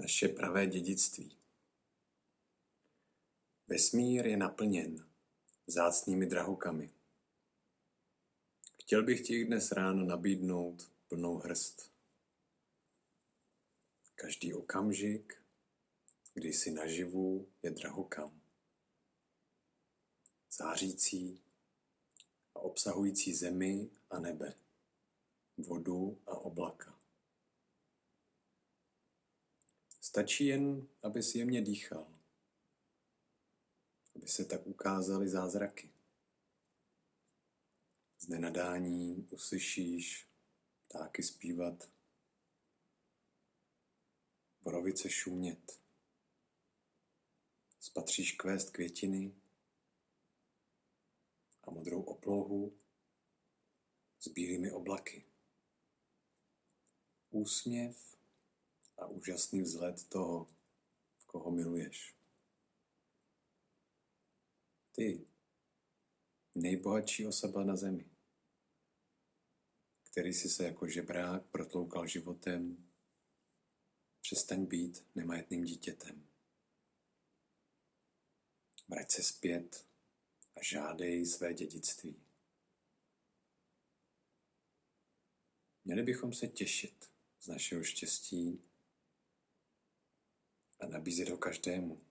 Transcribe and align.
naše 0.00 0.28
pravé 0.28 0.66
dědictví. 0.66 1.36
Vesmír 3.66 4.26
je 4.26 4.36
naplněn 4.36 5.08
zácnými 5.66 6.26
drahokamy. 6.26 6.90
Chtěl 8.82 9.02
bych 9.02 9.20
ti 9.20 9.44
dnes 9.44 9.72
ráno 9.72 10.04
nabídnout 10.04 10.92
plnou 11.08 11.36
hrst. 11.38 11.92
Každý 14.14 14.54
okamžik, 14.54 15.42
kdy 16.34 16.52
jsi 16.52 16.70
naživu, 16.70 17.48
je 17.62 17.70
drahokam. 17.70 18.40
Zářící 20.50 21.40
a 22.54 22.60
obsahující 22.60 23.34
zemi 23.34 23.90
a 24.10 24.18
nebe, 24.18 24.54
vodu 25.58 26.18
a 26.26 26.30
oblaka. 26.30 26.99
Stačí 30.20 30.46
jen, 30.46 30.88
aby 31.02 31.22
si 31.22 31.38
jemně 31.38 31.62
dýchal, 31.62 32.12
aby 34.16 34.28
se 34.28 34.44
tak 34.44 34.66
ukázaly 34.66 35.28
zázraky. 35.28 35.92
Z 38.18 38.28
nenadání 38.28 39.28
uslyšíš 39.30 40.28
ptáky 40.88 41.22
zpívat, 41.22 41.90
borovice 44.62 45.10
šumět, 45.10 45.80
spatříš 47.80 48.32
kvést 48.32 48.70
květiny 48.70 49.34
a 51.64 51.70
modrou 51.70 52.02
oplohu 52.02 52.78
s 54.18 54.28
bílými 54.28 54.70
oblaky. 54.72 55.26
Úsměv 57.30 58.19
a 59.00 59.06
úžasný 59.06 59.62
vzhled 59.62 60.08
toho, 60.08 60.48
koho 61.26 61.50
miluješ. 61.50 62.16
Ty, 64.92 65.26
nejbohatší 66.54 67.26
osoba 67.26 67.64
na 67.64 67.76
zemi, 67.76 68.10
který 70.10 70.34
si 70.34 70.48
se 70.48 70.64
jako 70.64 70.88
žebrák 70.88 71.46
protloukal 71.46 72.06
životem, 72.06 72.90
přestaň 74.20 74.66
být 74.66 75.06
nemajetným 75.14 75.64
dítětem. 75.64 76.26
Vrať 78.88 79.10
se 79.10 79.22
zpět 79.22 79.86
a 80.56 80.62
žádej 80.62 81.26
své 81.26 81.54
dědictví. 81.54 82.22
Měli 85.84 86.02
bychom 86.02 86.32
se 86.32 86.48
těšit 86.48 87.10
z 87.40 87.46
našeho 87.46 87.84
štěstí 87.84 88.69
a 90.80 90.86
nabízet 90.86 91.28
ho 91.28 91.36
každému. 91.36 92.06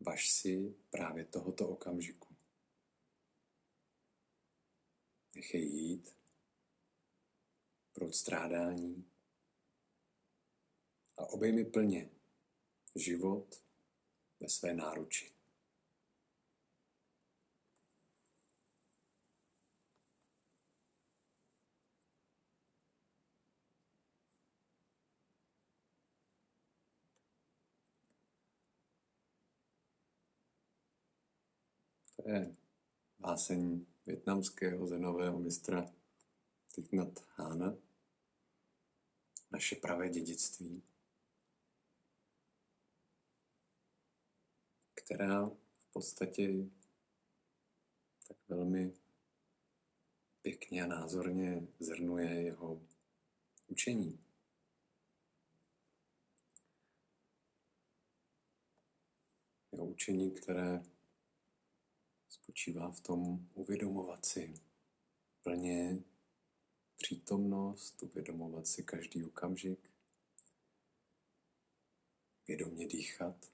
Važ 0.00 0.30
si 0.30 0.74
právě 0.90 1.24
tohoto 1.24 1.68
okamžiku. 1.68 2.36
Nechej 5.34 5.62
jít 5.62 6.16
proud 7.92 8.14
strádání 8.14 9.10
a 11.16 11.26
obejmi 11.26 11.64
plně 11.64 12.10
život 12.94 13.64
ve 14.40 14.48
své 14.48 14.74
náruči. 14.74 15.33
To 32.16 32.30
je 32.30 32.56
báseň 33.18 33.86
větnamského 34.06 34.86
zenového 34.86 35.38
mistra 35.38 35.94
Thich 36.74 36.92
Nhat 36.92 37.26
Hana. 37.36 37.76
Naše 39.50 39.76
pravé 39.76 40.08
dědictví, 40.08 40.82
která 44.94 45.48
v 45.78 45.92
podstatě 45.92 46.70
tak 48.28 48.36
velmi 48.48 48.94
pěkně 50.42 50.84
a 50.84 50.86
názorně 50.86 51.66
zhrnuje 51.78 52.42
jeho 52.42 52.82
učení. 53.66 54.24
Jeho 59.72 59.86
učení, 59.86 60.30
které 60.30 60.93
spočívá 62.34 62.90
v 62.90 63.00
tom 63.00 63.48
uvědomovat 63.54 64.24
si 64.26 64.54
plně 65.42 66.02
přítomnost, 66.96 68.02
uvědomovat 68.02 68.66
si 68.66 68.82
každý 68.82 69.24
okamžik, 69.24 69.90
vědomě 72.46 72.86
dýchat, 72.86 73.52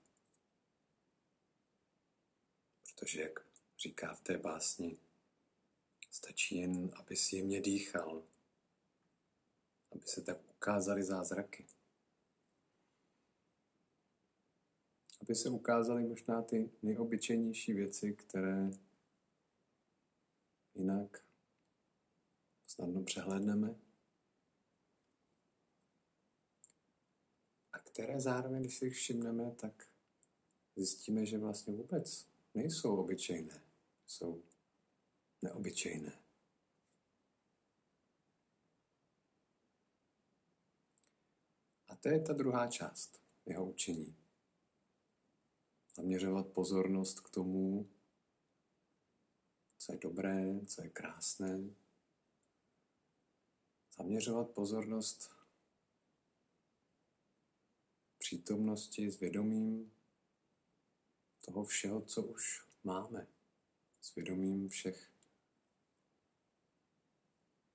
protože, 2.83 3.21
jak 3.21 3.47
říká 3.79 4.15
v 4.15 4.21
té 4.21 4.39
básni, 4.39 4.99
stačí 6.11 6.57
jen, 6.57 6.91
aby 6.97 7.17
si 7.17 7.37
jemně 7.37 7.61
dýchal, 7.61 8.23
aby 9.93 10.07
se 10.07 10.23
tak 10.23 10.51
ukázaly 10.51 11.05
zázraky. 11.05 11.67
Aby 15.21 15.35
se 15.35 15.49
ukázaly 15.49 16.03
možná 16.05 16.43
ty 16.43 16.71
nejobyčejnější 16.83 17.73
věci, 17.73 18.13
které 18.13 18.71
jinak 20.75 21.25
snadno 22.67 23.03
přehlédneme. 23.03 23.75
A 27.73 27.79
které 27.79 28.21
zároveň, 28.21 28.61
když 28.61 28.79
si 28.79 28.85
jich 28.85 28.95
všimneme, 28.95 29.51
tak 29.51 29.89
zjistíme, 30.77 31.27
že 31.27 31.39
vlastně 31.39 31.75
vůbec 31.75 32.27
nejsou 32.55 32.97
obyčejné, 32.97 33.63
jsou 34.07 34.43
neobyčejné. 35.43 36.23
A 41.89 41.97
to 41.97 42.09
je 42.09 42.21
ta 42.21 42.33
druhá 42.33 42.69
část 42.69 43.23
jeho 43.47 43.71
učení 43.71 44.20
zaměřovat 46.01 46.49
pozornost 46.49 47.21
k 47.21 47.31
tomu, 47.31 47.91
co 49.79 49.93
je 49.93 49.99
dobré, 49.99 50.67
co 50.67 50.83
je 50.83 50.91
krásné. 50.91 51.75
Zaměřovat 53.97 54.51
pozornost 54.51 55.31
přítomnosti 58.19 59.11
s 59.11 59.21
vědomím 59.21 59.93
toho 61.45 61.65
všeho, 61.65 62.03
co 62.03 62.23
už 62.23 62.67
máme, 62.85 63.27
s 64.01 64.15
vědomím 64.15 64.69
všech 64.69 65.11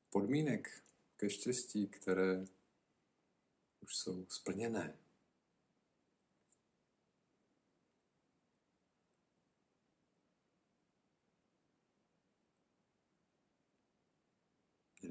podmínek 0.10 0.84
ke 1.18 1.30
štěstí, 1.30 1.88
které 1.88 2.46
už 3.82 3.96
jsou 3.96 4.26
splněné. 4.30 5.05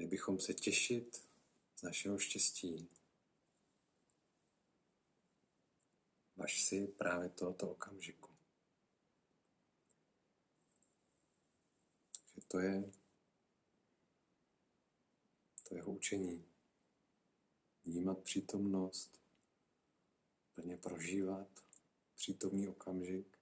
Měli 0.05 0.17
bychom 0.17 0.39
se 0.39 0.53
těšit 0.53 1.27
z 1.75 1.81
našeho 1.81 2.19
štěstí. 2.19 2.89
Vaš 6.35 6.63
si 6.63 6.87
právě 6.87 7.29
tohoto 7.29 7.71
okamžiku. 7.71 8.35
Že 12.35 12.41
to 12.47 12.59
je 12.59 12.91
to 15.69 15.75
jeho 15.75 15.91
učení. 15.91 16.45
Vnímat 17.85 18.19
přítomnost, 18.23 19.21
plně 20.55 20.77
prožívat 20.77 21.47
přítomný 22.15 22.67
okamžik, 22.67 23.37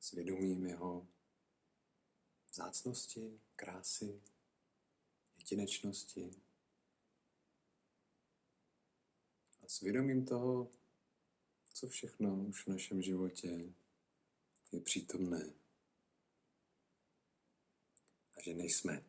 svědomím 0.00 0.66
jeho 0.66 1.08
zácnosti, 2.58 3.40
krásy, 3.56 4.22
jedinečnosti. 5.36 6.30
A 9.62 9.68
svědomím 9.68 10.26
toho, 10.26 10.70
co 11.74 11.88
všechno 11.88 12.44
už 12.44 12.66
v 12.66 12.68
našem 12.68 13.02
životě 13.02 13.72
je 14.72 14.80
přítomné. 14.80 15.52
A 18.34 18.42
že 18.42 18.54
nejsme 18.54 19.04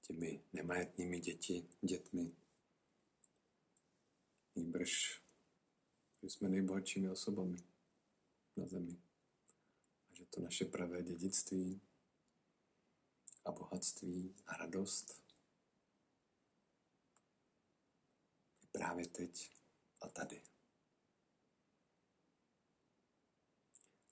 těmi 0.00 0.44
nemajetnými 0.52 1.20
děti, 1.20 1.68
dětmi, 1.82 2.32
Nýbrž, 4.56 5.22
že 6.22 6.30
jsme 6.30 6.48
nejbohatšími 6.48 7.10
osobami 7.10 7.56
na 8.56 8.66
zemi. 8.66 8.96
A 10.10 10.14
že 10.14 10.24
to 10.26 10.40
naše 10.40 10.64
pravé 10.64 11.02
dědictví 11.02 11.80
bohatství 13.82 14.34
a 14.46 14.56
radost 14.56 15.22
je 18.60 18.68
právě 18.72 19.06
teď 19.06 19.52
a 20.00 20.08
tady. 20.08 20.42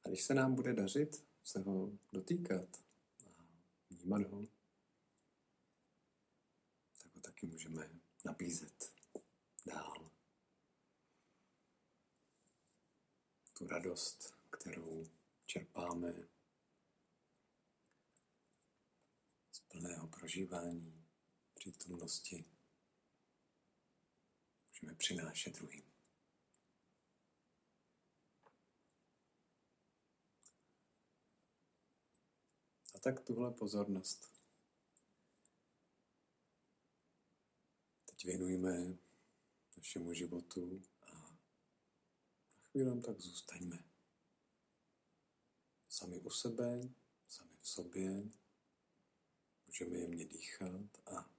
A 0.05 0.09
když 0.09 0.23
se 0.23 0.35
nám 0.35 0.55
bude 0.55 0.75
dařit 0.75 1.27
se 1.43 1.59
ho 1.61 1.99
dotýkat 2.13 2.85
a 3.27 3.45
vnímat 3.91 4.23
ho, 4.23 4.47
tak 7.03 7.15
ho 7.15 7.21
taky 7.21 7.47
můžeme 7.47 7.91
nabízet 8.25 8.93
dál. 9.67 10.11
Tu 13.59 13.67
radost, 13.67 14.35
kterou 14.51 15.11
čerpáme 15.47 16.29
z 19.53 19.61
plného 19.61 20.09
prožívání 20.21 21.09
přítomnosti, 21.55 22.45
můžeme 24.69 24.95
přinášet 24.95 25.55
druhým. 25.55 25.93
A 32.95 32.99
tak 32.99 33.21
tuhle 33.21 33.51
pozornost 33.51 34.33
teď 38.05 38.25
věnujeme 38.25 38.99
našemu 39.77 40.15
životu 40.15 40.83
a 41.03 41.15
na 41.15 41.39
chvíli 42.63 43.03
tak 43.03 43.21
zůstaňme. 43.21 43.85
Sami 45.89 46.21
u 46.21 46.31
sebe, 46.31 46.81
sami 47.29 47.57
v 47.57 47.69
sobě, 47.69 48.40
můžeme 49.71 49.97
jemně 49.97 50.25
dýchat 50.25 50.99
a 51.07 51.31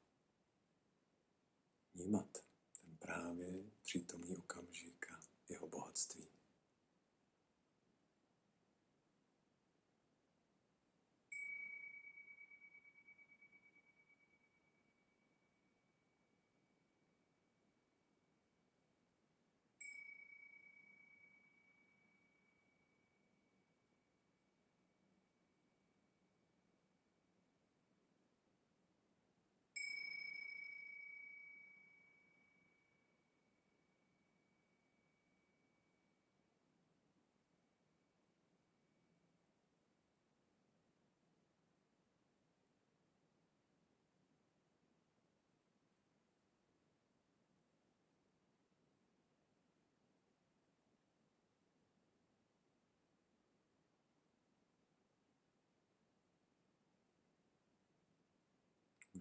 vnímat 1.93 2.37
ten 2.81 2.97
právě 2.97 3.63
přítomný 3.81 4.37
okamžik 4.37 5.11
a 5.11 5.19
jeho 5.49 5.67
bohatství. 5.67 6.31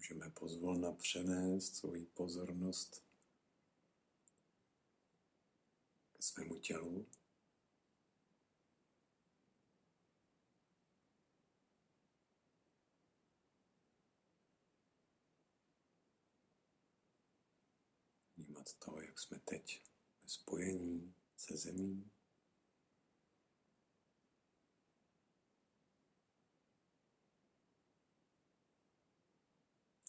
Můžeme 0.01 0.29
pozvolna 0.29 0.91
přenést 0.91 1.75
svoji 1.75 2.05
pozornost 2.05 3.03
ke 6.13 6.21
svému 6.21 6.59
tělu. 6.59 7.07
Vnímat 18.37 18.73
to, 18.73 19.01
jak 19.01 19.19
jsme 19.19 19.39
teď 19.39 19.83
ve 20.23 20.29
spojení 20.29 21.15
se 21.37 21.57
zemí. 21.57 22.10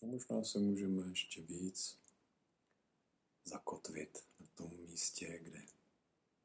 A 0.03 0.07
možná 0.07 0.45
se 0.45 0.59
můžeme 0.59 1.09
ještě 1.09 1.43
víc 1.43 1.99
zakotvit 3.45 4.19
na 4.41 4.47
tom 4.47 4.77
místě, 4.77 5.39
kde 5.43 5.67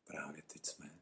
právě 0.04 0.44
teď 0.44 0.66
jsme. 0.66 1.02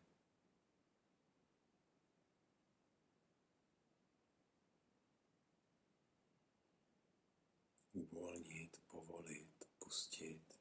Uvolnit, 7.93 8.81
povolit, 8.87 9.65
pustit 9.79 10.53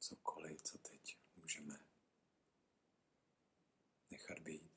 cokoliv, 0.00 0.62
co 0.62 0.78
teď 0.78 1.18
můžeme 1.36 1.86
nechat 4.10 4.38
být. 4.38 4.76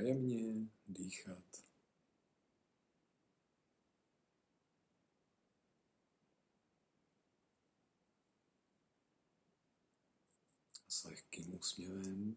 Jemně 0.00 0.70
dýchat. 0.86 1.70
S 10.88 11.04
lehkým 11.04 11.54
úsměvem. 11.54 12.36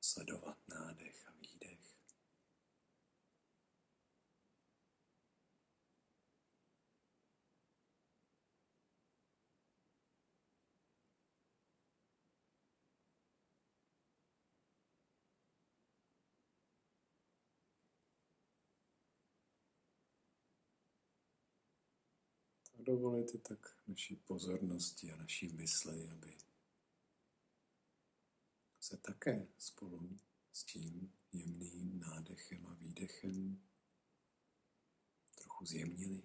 Sledovat 0.00 0.68
nádech 0.68 1.28
a 1.28 1.32
výdech. 1.32 1.90
A 22.79 22.79
dovolit 22.90 23.34
i 23.34 23.38
tak 23.38 23.76
naší 23.86 24.16
pozornosti 24.16 25.12
a 25.12 25.16
naší 25.16 25.48
mysli, 25.48 26.08
aby 26.08 26.38
se 28.80 28.96
také 28.96 29.48
spolu 29.58 30.18
s 30.52 30.64
tím 30.64 31.12
jemným 31.32 32.00
nádechem 32.00 32.66
a 32.66 32.74
výdechem 32.74 33.62
trochu 35.34 35.66
zjemnili. 35.66 36.22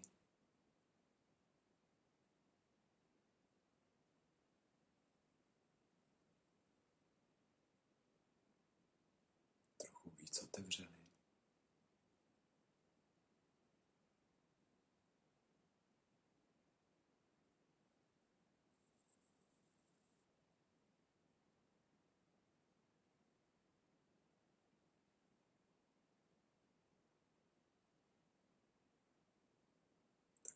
Trochu 9.78 10.10
víc 10.10 10.38
otevřeli. 10.44 11.06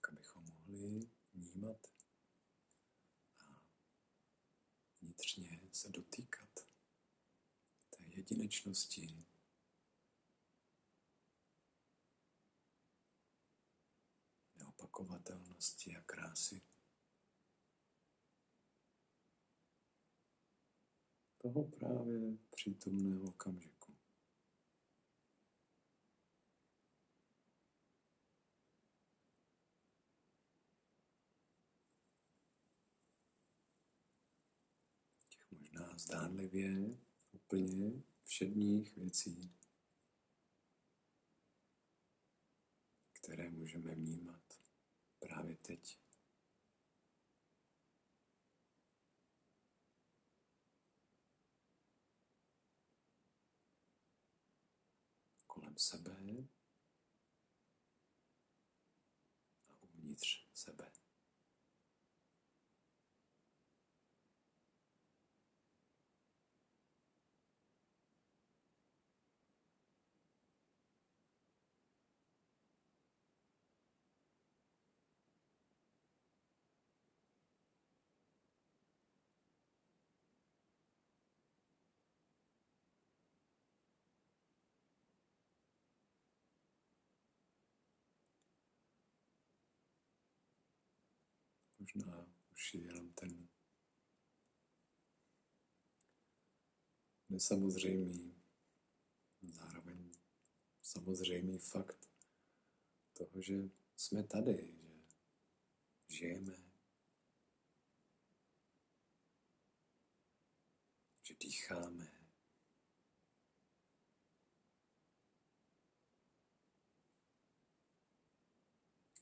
tak 0.02 0.12
abychom 0.12 0.50
mohli 0.70 1.10
vnímat 1.34 1.88
a 3.40 3.62
vnitřně 5.02 5.60
se 5.72 5.90
dotýkat 5.90 6.50
té 7.90 8.04
jedinečnosti, 8.04 9.26
neopakovatelnosti 14.56 15.96
a 15.96 16.02
krásy. 16.02 16.62
Toho 21.38 21.64
právě 21.64 22.38
přítomného 22.50 23.24
okamžiku. 23.24 23.98
Těch 35.30 35.52
možná 35.52 35.89
zdánlivě 36.00 36.98
úplně 37.32 38.04
všedních 38.24 38.96
věcí, 38.96 39.56
které 43.14 43.50
můžeme 43.50 43.96
vnímat 43.96 44.44
právě 45.20 45.56
teď. 45.56 46.00
Kolem 55.48 55.78
sebe 55.78 56.18
a 59.64 59.84
uvnitř 59.84 60.48
sebe. 60.54 60.92
Možná 91.96 92.26
už 92.52 92.74
je 92.74 92.82
jenom 92.82 93.14
ten 93.14 93.50
nesamozřejmý, 97.30 98.36
zároveň 99.42 100.12
samozřejmý 100.82 101.60
fakt 101.60 102.10
toho, 103.14 103.42
že 103.42 103.70
jsme 103.96 104.24
tady, 104.24 104.78
že 106.08 106.18
žijeme, 106.18 106.72
že 111.24 111.36
dýcháme, 111.40 112.12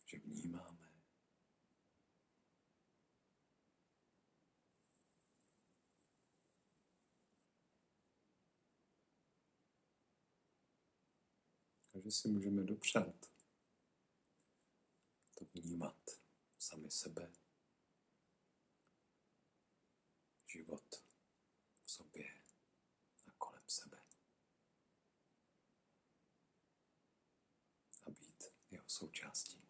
že 0.05 0.19
vnímáme. 0.19 0.66
Takže 12.07 12.17
si 12.17 12.27
můžeme 12.27 12.63
dopřát 12.63 13.31
to 15.33 15.45
vnímat 15.53 15.95
sami 16.57 16.91
sebe, 16.91 17.33
život 20.45 20.95
v 21.83 21.91
sobě 21.91 22.41
a 23.27 23.31
kolem 23.31 23.63
sebe. 23.67 24.05
A 28.05 28.09
být 28.09 28.43
jeho 28.71 28.89
součástí. 28.89 29.66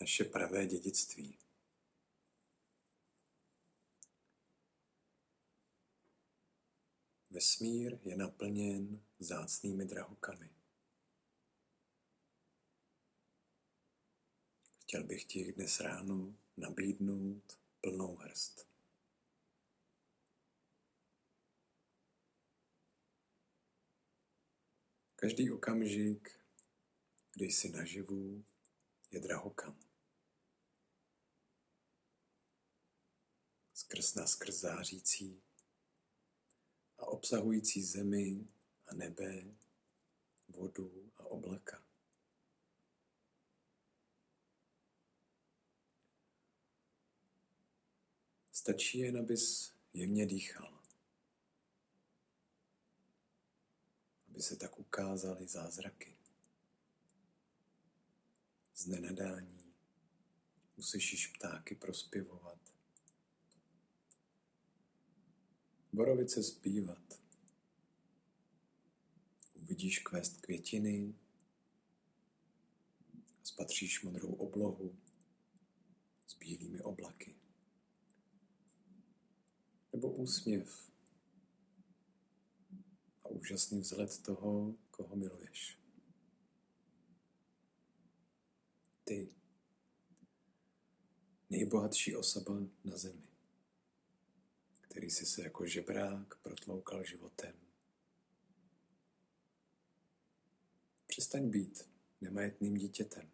Naše 0.00 0.24
pravé 0.24 0.66
dědictví. 0.66 1.38
Vesmír 7.30 7.98
je 8.04 8.16
naplněn 8.16 9.04
zácnými 9.18 9.84
drahokamy. 9.84 10.50
Chtěl 14.80 15.04
bych 15.04 15.24
ti 15.24 15.52
dnes 15.52 15.80
ráno 15.80 16.34
nabídnout 16.56 17.58
plnou 17.80 18.16
hrst. 18.16 18.68
Každý 25.16 25.50
okamžik, 25.50 26.40
kdy 27.34 27.44
jsi 27.44 27.70
naživu, 27.70 28.44
je 29.10 29.20
drahokam. 29.20 29.87
Skrz 33.88 34.14
na 34.14 34.26
skrz 34.26 34.54
zářící 34.54 35.42
a 36.98 37.06
obsahující 37.06 37.82
zemi 37.82 38.48
a 38.86 38.94
nebe, 38.94 39.54
vodu 40.48 41.12
a 41.16 41.24
oblaka. 41.24 41.84
Stačí 48.52 48.98
jen, 48.98 49.18
abys 49.18 49.74
jemně 49.92 50.26
dýchal, 50.26 50.82
aby 54.28 54.42
se 54.42 54.56
tak 54.56 54.78
ukázaly 54.78 55.48
zázraky. 55.48 56.16
Z 58.74 58.86
nenadání 58.86 59.74
uslyšíš 60.76 61.26
ptáky 61.26 61.74
prospěvovat, 61.74 62.67
borovice 65.98 66.42
zpívat. 66.42 67.20
Uvidíš 69.54 69.98
kvést 69.98 70.40
květiny 70.40 71.14
spatříš 73.42 74.02
modrou 74.02 74.32
oblohu 74.32 74.98
s 76.26 76.34
bílými 76.34 76.80
oblaky. 76.80 77.36
Nebo 79.92 80.12
úsměv 80.12 80.90
a 83.24 83.28
úžasný 83.28 83.80
vzhled 83.80 84.22
toho, 84.22 84.74
koho 84.90 85.16
miluješ. 85.16 85.78
Ty, 89.04 89.34
nejbohatší 91.50 92.16
osoba 92.16 92.60
na 92.84 92.96
zemi 92.96 93.27
který 94.88 95.10
si 95.10 95.26
se 95.26 95.42
jako 95.42 95.66
žebrák 95.66 96.38
protloukal 96.38 97.04
životem. 97.04 97.56
Přestaň 101.06 101.50
být 101.50 101.90
nemajetným 102.20 102.74
dítětem. 102.74 103.30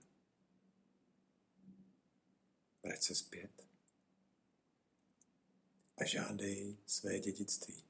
Vrať 2.83 3.03
se 3.03 3.15
zpět 3.15 3.67
a 5.97 6.05
žádej 6.05 6.77
své 6.87 7.19
dědictví. 7.19 7.85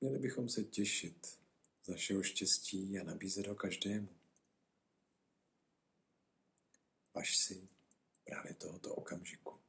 Měli 0.00 0.18
bychom 0.18 0.48
se 0.48 0.64
těšit 0.64 1.38
z 1.82 1.88
našeho 1.88 2.22
štěstí 2.22 2.98
a 2.98 3.04
nabízet 3.04 3.46
ho 3.46 3.54
každému. 3.54 4.08
Vaš 7.14 7.36
si 7.36 7.68
právě 8.30 8.54
tohoto 8.54 8.94
okamžiku. 8.94 9.60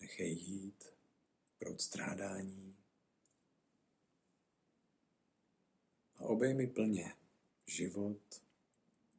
Nechej 0.00 0.32
jít 0.32 0.84
proud 1.58 1.80
strádání 1.80 2.76
a 6.16 6.20
obejmi 6.20 6.66
plně 6.66 7.14
život 7.66 8.42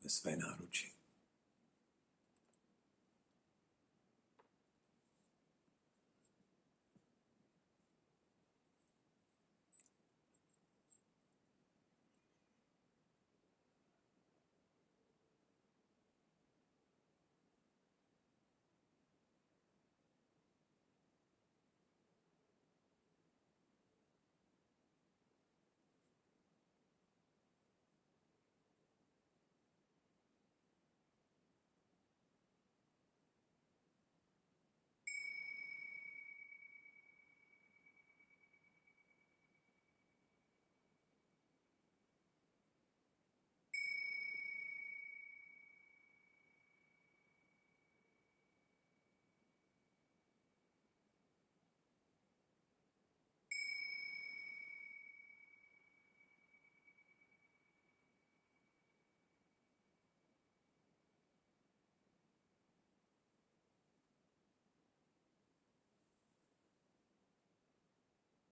ve 0.04 0.10
své 0.10 0.36
náruči. 0.36 0.95